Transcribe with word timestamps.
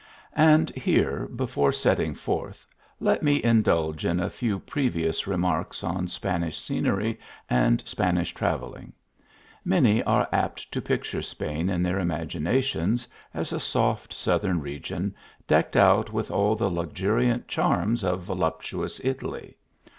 And 0.35 0.71
here, 0.71 1.27
before 1.27 1.71
setting 1.71 2.15
forth, 2.15 2.65
let 2.99 3.21
me 3.21 3.39
indulge 3.43 4.03
in 4.03 4.19
a 4.19 4.31
few 4.31 4.57
previous 4.57 5.27
remarks 5.27 5.83
on 5.83 6.07
Spanish 6.07 6.59
scenery 6.59 7.19
and 7.51 7.83
Spanish 7.87 8.33
travelling. 8.33 8.93
Many 9.63 10.01
are 10.01 10.27
apt 10.31 10.71
to 10.71 10.81
picture 10.81 11.21
Spain 11.21 11.69
in 11.69 11.83
their 11.83 11.99
imaginations 11.99 13.07
as 13.31 13.53
a 13.53 13.59
soft 13.59 14.11
southern 14.11 14.59
region 14.59 15.13
decked 15.47 15.73
tr.it 15.73 16.11
with 16.11 16.31
all 16.31 16.55
the 16.55 16.71
luxuriant 16.71 17.47
charms 17.47 18.03
of 18.03 18.21
voluptuous 18.23 18.99
Italy. 19.03 19.55